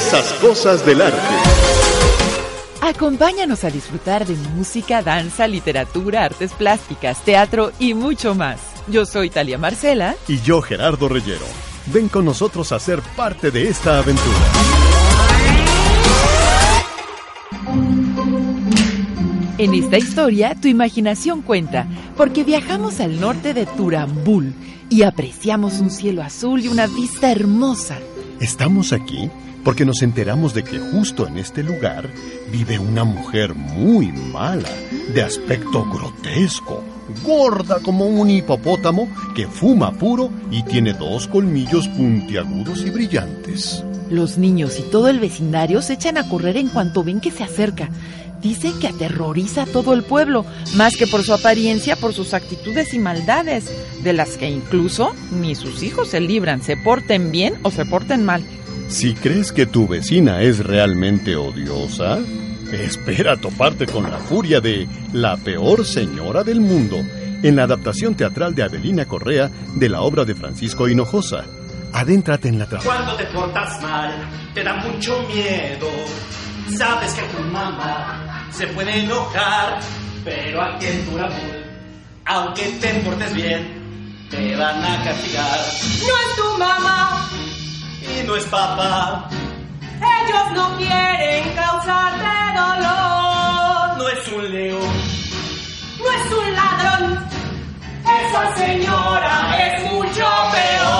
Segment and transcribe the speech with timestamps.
[0.00, 1.34] Esas cosas del arte.
[2.80, 8.60] Acompáñanos a disfrutar de música, danza, literatura, artes plásticas, teatro y mucho más.
[8.88, 10.16] Yo soy Talia Marcela.
[10.26, 11.44] Y yo Gerardo Reyero.
[11.92, 14.38] Ven con nosotros a ser parte de esta aventura.
[19.58, 21.86] En esta historia, tu imaginación cuenta,
[22.16, 24.54] porque viajamos al norte de Turambul
[24.88, 27.98] y apreciamos un cielo azul y una vista hermosa.
[28.40, 29.30] Estamos aquí
[29.64, 32.08] porque nos enteramos de que justo en este lugar
[32.50, 34.68] vive una mujer muy mala,
[35.14, 36.82] de aspecto grotesco,
[37.24, 43.84] gorda como un hipopótamo que fuma puro y tiene dos colmillos puntiagudos y brillantes.
[44.10, 47.44] Los niños y todo el vecindario se echan a correr en cuanto ven que se
[47.44, 47.90] acerca.
[48.42, 52.94] Dicen que aterroriza a todo el pueblo, más que por su apariencia, por sus actitudes
[52.94, 53.70] y maldades,
[54.02, 58.24] de las que incluso ni sus hijos se libran, se porten bien o se porten
[58.24, 58.42] mal.
[58.90, 62.18] Si crees que tu vecina es realmente odiosa,
[62.72, 68.52] espera toparte con la furia de La peor señora del mundo, en la adaptación teatral
[68.56, 71.44] de Avelina Correa de la obra de Francisco Hinojosa.
[71.92, 72.84] Adéntrate en la trama.
[72.84, 74.12] Cuando te portas mal,
[74.54, 75.88] te da mucho miedo.
[76.76, 79.78] Sabes que tu mamá se puede enojar,
[80.24, 81.64] pero aquí en Turabul,
[82.26, 85.58] aunque te portes bien, te van a castigar.
[86.00, 87.30] No es tu mamá,
[88.12, 89.28] Y no es papá,
[90.00, 93.98] ellos no quieren causarte dolor.
[93.98, 94.92] no es un león,
[95.98, 97.28] No es un ladrón,
[98.04, 99.34] esa señora
[99.66, 100.90] es mucho peor.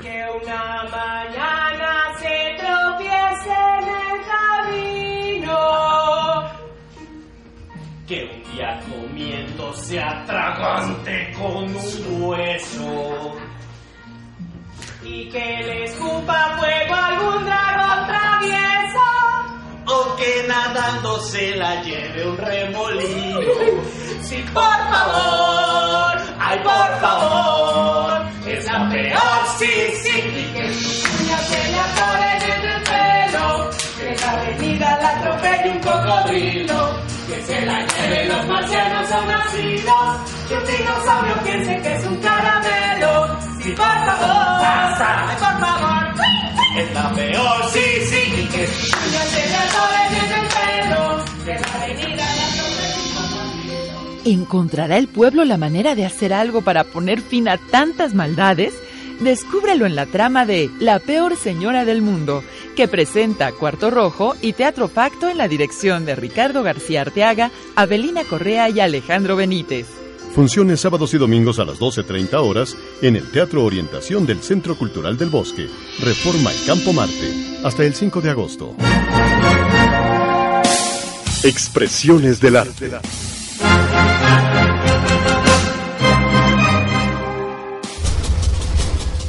[0.00, 1.39] Que una mañana
[9.74, 13.36] se atragante con un hueso.
[15.02, 19.00] Y que le escupa fuego algún dragón travieso.
[19.86, 23.40] O que nadando se la lleve un remolino.
[24.22, 29.72] Sí, por favor, ay, por favor, es la peor, sí,
[30.02, 35.70] sí, y que uñas se le atoren en el pelo, que la avenida la atropelle
[35.70, 36.80] un cocodrilo,
[37.30, 39.98] que se la lleven los marcianos un asilo,
[40.48, 46.24] que un dinosaurio piense que es un caramelo, sí, por favor, ay, por favor,
[46.78, 48.40] Es la peor, sí, sí.
[48.42, 50.48] y que sus uñas se le atoren en el
[50.88, 54.22] pelo, que la avenida la atropelle un cocodrilo.
[54.24, 58.74] ¿Encontrará el pueblo la manera de hacer algo para poner fin a tantas maldades?
[59.20, 62.42] Descúbrelo en la trama de La peor señora del mundo,
[62.76, 68.24] que presenta Cuarto Rojo y Teatro Facto en la dirección de Ricardo García Arteaga, Avelina
[68.24, 69.86] Correa y Alejandro Benítez.
[70.34, 75.18] Funciones sábados y domingos a las 12.30 horas en el Teatro Orientación del Centro Cultural
[75.18, 75.68] del Bosque,
[76.00, 78.76] Reforma y Campo Marte, hasta el 5 de agosto.
[81.42, 82.90] Expresiones del arte.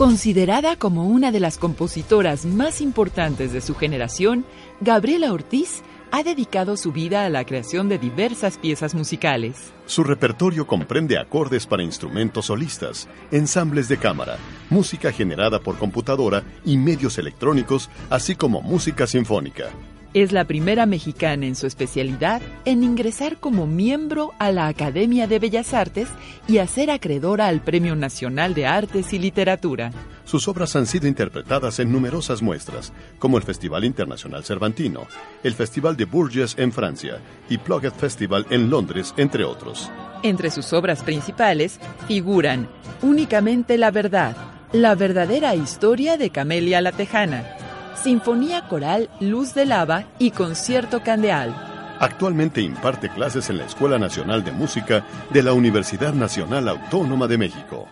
[0.00, 4.46] Considerada como una de las compositoras más importantes de su generación,
[4.80, 9.74] Gabriela Ortiz ha dedicado su vida a la creación de diversas piezas musicales.
[9.84, 14.38] Su repertorio comprende acordes para instrumentos solistas, ensambles de cámara,
[14.70, 19.66] música generada por computadora y medios electrónicos, así como música sinfónica.
[20.12, 25.38] Es la primera mexicana en su especialidad en ingresar como miembro a la Academia de
[25.38, 26.08] Bellas Artes
[26.48, 29.92] y a ser acreedora al Premio Nacional de Artes y Literatura.
[30.24, 35.06] Sus obras han sido interpretadas en numerosas muestras, como el Festival Internacional Cervantino,
[35.44, 39.92] el Festival de Bourges en Francia y Plugged Festival en Londres, entre otros.
[40.24, 41.78] Entre sus obras principales
[42.08, 42.68] figuran
[43.02, 44.36] Únicamente la Verdad,
[44.72, 47.56] La verdadera historia de Camelia la Tejana,
[48.02, 51.54] Sinfonía Coral Luz de Lava y Concierto Candeal.
[51.98, 57.36] Actualmente imparte clases en la Escuela Nacional de Música de la Universidad Nacional Autónoma de
[57.36, 57.88] México.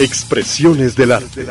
[0.00, 1.46] Expresiones del arte.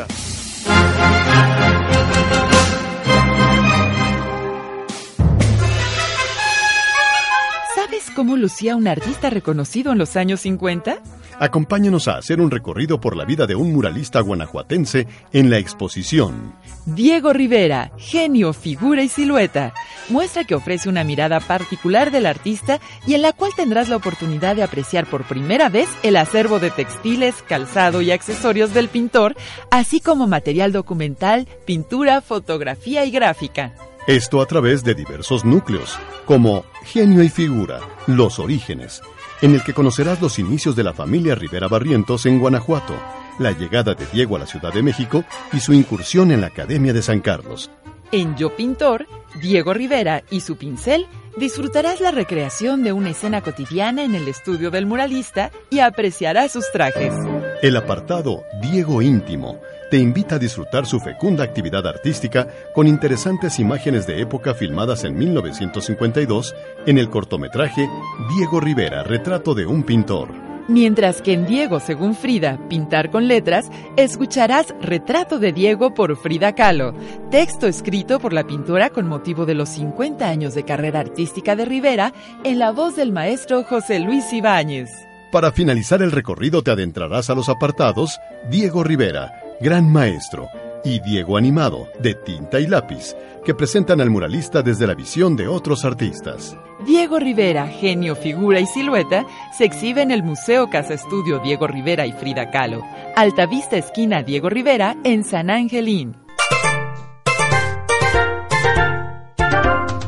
[7.74, 11.00] ¿Sabes cómo lucía un artista reconocido en los años 50?
[11.40, 16.52] Acompáñanos a hacer un recorrido por la vida de un muralista guanajuatense en la exposición.
[16.84, 19.72] Diego Rivera, genio, figura y silueta,
[20.08, 24.56] muestra que ofrece una mirada particular del artista y en la cual tendrás la oportunidad
[24.56, 29.36] de apreciar por primera vez el acervo de textiles, calzado y accesorios del pintor,
[29.70, 33.74] así como material documental, pintura, fotografía y gráfica.
[34.08, 39.02] Esto a través de diversos núcleos, como Genio y Figura, Los Orígenes,
[39.42, 42.94] en el que conocerás los inicios de la familia Rivera Barrientos en Guanajuato,
[43.38, 46.94] la llegada de Diego a la Ciudad de México y su incursión en la Academia
[46.94, 47.70] de San Carlos.
[48.10, 49.06] En Yo Pintor,
[49.42, 51.06] Diego Rivera y su pincel
[51.36, 56.64] disfrutarás la recreación de una escena cotidiana en el estudio del muralista y apreciarás sus
[56.72, 57.12] trajes.
[57.60, 64.06] El apartado Diego Íntimo te invita a disfrutar su fecunda actividad artística con interesantes imágenes
[64.06, 66.54] de época filmadas en 1952
[66.86, 67.88] en el cortometraje
[68.36, 70.48] Diego Rivera, retrato de un pintor.
[70.68, 76.54] Mientras que en Diego, según Frida, Pintar con Letras, escucharás Retrato de Diego por Frida
[76.54, 76.92] Kahlo,
[77.30, 81.64] texto escrito por la pintora con motivo de los 50 años de carrera artística de
[81.64, 82.12] Rivera,
[82.44, 84.90] en la voz del maestro José Luis Ibáñez.
[85.32, 88.20] Para finalizar el recorrido te adentrarás a los apartados
[88.50, 90.48] Diego Rivera, Gran Maestro,
[90.84, 95.48] y Diego Animado, de tinta y lápiz, que presentan al muralista desde la visión de
[95.48, 96.56] otros artistas.
[96.86, 99.26] Diego Rivera, genio, figura y silueta,
[99.56, 102.84] se exhibe en el Museo Casa Estudio Diego Rivera y Frida Kahlo,
[103.16, 106.16] Altavista Esquina Diego Rivera, en San Angelín.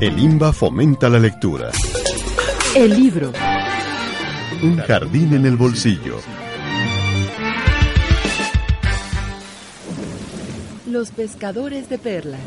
[0.00, 1.70] El IMBA fomenta la lectura.
[2.76, 3.32] El libro.
[4.62, 6.19] Un jardín en el bolsillo.
[10.90, 12.40] Los pescadores de perlas.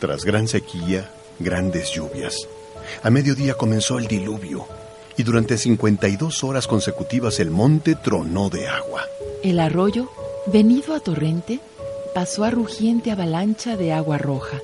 [0.00, 1.08] Tras gran sequía,
[1.38, 2.48] grandes lluvias.
[3.04, 4.66] A mediodía comenzó el diluvio
[5.16, 9.04] y durante 52 horas consecutivas el monte tronó de agua.
[9.44, 10.10] El arroyo,
[10.46, 11.60] venido a torrente,
[12.16, 14.58] pasó a rugiente avalancha de agua roja.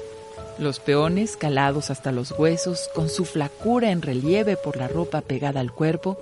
[0.59, 5.61] Los peones, calados hasta los huesos, con su flacura en relieve por la ropa pegada
[5.61, 6.19] al cuerpo,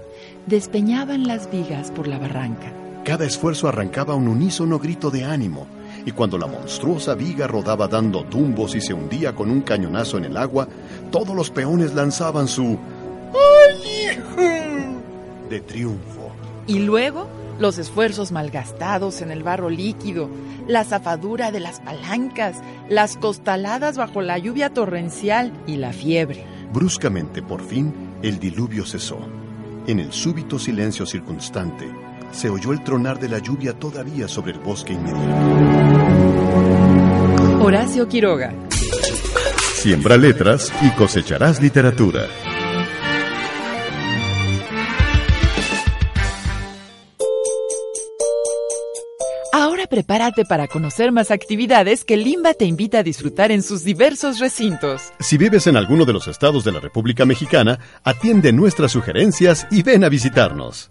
[0.46, 2.83] despeñaban las vigas por la barranca.
[3.04, 5.66] Cada esfuerzo arrancaba un unísono grito de ánimo,
[6.06, 10.24] y cuando la monstruosa viga rodaba dando tumbos y se hundía con un cañonazo en
[10.24, 10.66] el agua,
[11.10, 12.78] todos los peones lanzaban su
[13.76, 14.18] ¡Ay,
[15.50, 16.32] de triunfo.
[16.66, 17.28] Y luego
[17.58, 20.30] los esfuerzos malgastados en el barro líquido,
[20.66, 22.56] la zafadura de las palancas,
[22.88, 26.46] las costaladas bajo la lluvia torrencial y la fiebre.
[26.72, 27.92] Bruscamente, por fin,
[28.22, 29.18] el diluvio cesó.
[29.86, 31.86] En el súbito silencio circunstante,
[32.34, 35.24] se oyó el tronar de la lluvia todavía sobre el bosque inmediato.
[37.60, 38.52] Horacio Quiroga.
[39.74, 42.26] Siembra letras y cosecharás literatura.
[49.52, 54.40] Ahora prepárate para conocer más actividades que Limba te invita a disfrutar en sus diversos
[54.40, 55.12] recintos.
[55.20, 59.82] Si vives en alguno de los estados de la República Mexicana, atiende nuestras sugerencias y
[59.82, 60.90] ven a visitarnos.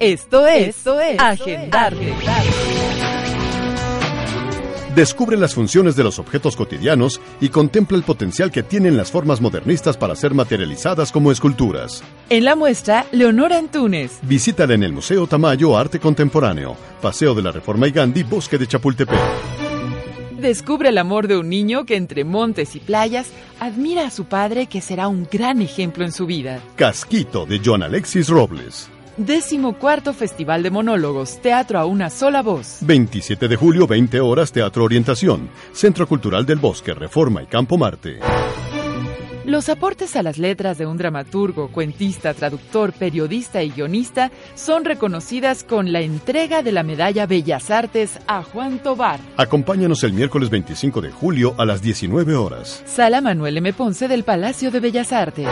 [0.00, 2.14] Esto es, Esto es Agendarte.
[4.94, 9.40] Descubre las funciones de los objetos cotidianos y contempla el potencial que tienen las formas
[9.40, 12.04] modernistas para ser materializadas como esculturas.
[12.30, 14.20] En la muestra, Leonora Antunes.
[14.22, 18.68] Visítala en el Museo Tamayo Arte Contemporáneo, Paseo de la Reforma y Gandhi, Bosque de
[18.68, 19.18] Chapultepec.
[20.38, 24.66] Descubre el amor de un niño que entre montes y playas admira a su padre
[24.66, 26.60] que será un gran ejemplo en su vida.
[26.76, 28.88] Casquito de John Alexis Robles.
[29.18, 32.78] Décimo cuarto Festival de Monólogos, Teatro a una sola voz.
[32.82, 38.20] 27 de julio, 20 horas, Teatro Orientación, Centro Cultural del Bosque, Reforma y Campo Marte.
[39.44, 45.64] Los aportes a las letras de un dramaturgo, cuentista, traductor, periodista y guionista son reconocidas
[45.64, 49.18] con la entrega de la medalla Bellas Artes a Juan Tobar.
[49.36, 52.84] Acompáñanos el miércoles 25 de julio a las 19 horas.
[52.86, 53.72] Sala Manuel M.
[53.72, 55.48] Ponce del Palacio de Bellas Artes.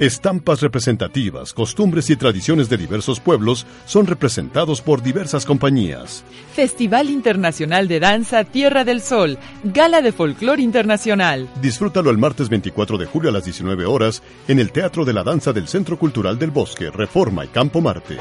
[0.00, 6.24] Estampas representativas, costumbres y tradiciones de diversos pueblos son representados por diversas compañías.
[6.54, 11.50] Festival Internacional de Danza Tierra del Sol, Gala de Folclor Internacional.
[11.60, 15.22] Disfrútalo el martes 24 de julio a las 19 horas en el Teatro de la
[15.22, 18.16] Danza del Centro Cultural del Bosque, Reforma y Campo Marte.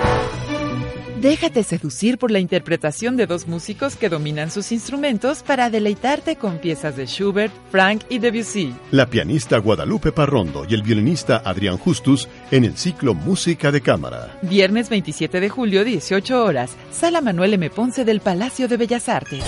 [1.22, 6.60] Déjate seducir por la interpretación de dos músicos que dominan sus instrumentos para deleitarte con
[6.60, 8.74] piezas de Schubert, Frank y Debussy.
[8.92, 14.40] La pianista Guadalupe Parrondo y el violinista Adrián Justus en el ciclo Música de Cámara.
[14.44, 17.70] Viernes 27 de julio, 18 horas, Sala Manuel M.
[17.70, 19.44] Ponce del Palacio de Bellas Artes.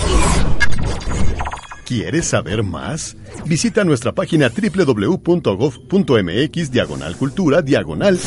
[1.86, 3.16] ¿Quieres saber más?
[3.46, 5.10] Visita nuestra página www.gov.mx
[6.70, 8.18] diagonal cultura diagonal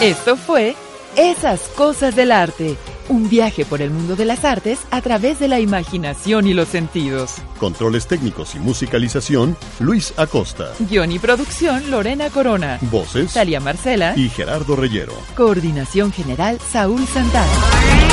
[0.00, 0.76] Esto fue
[1.16, 2.76] Esas Cosas del Arte,
[3.08, 6.68] un viaje por el mundo de las artes a través de la imaginación y los
[6.68, 7.38] sentidos.
[7.58, 10.72] Controles técnicos y musicalización, Luis Acosta.
[10.78, 12.78] Guión y producción, Lorena Corona.
[12.82, 15.14] Voces, Talia Marcela y Gerardo Reyero.
[15.36, 18.07] Coordinación General, Saúl Santana.